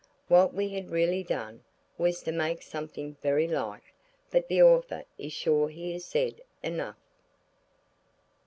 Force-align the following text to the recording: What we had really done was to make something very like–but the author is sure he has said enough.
What 0.29 0.51
we 0.55 0.69
had 0.69 0.89
really 0.89 1.21
done 1.21 1.63
was 1.95 2.23
to 2.23 2.31
make 2.31 2.63
something 2.63 3.17
very 3.21 3.47
like–but 3.47 4.47
the 4.47 4.59
author 4.63 5.03
is 5.19 5.31
sure 5.31 5.69
he 5.69 5.91
has 5.93 6.05
said 6.05 6.41
enough. 6.63 6.97